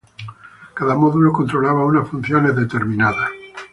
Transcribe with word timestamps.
Cada 0.73 0.95
módulo 0.95 1.31
controlaba 1.31 1.85
unas 1.85 2.09
funciones 2.09 2.55
determinadas. 2.55 3.29